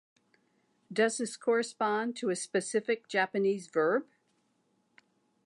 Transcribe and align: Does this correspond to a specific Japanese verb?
Does 0.91 1.19
this 1.19 1.37
correspond 1.37 2.15
to 2.15 2.31
a 2.31 2.35
specific 2.35 3.07
Japanese 3.07 3.67
verb? 3.67 4.07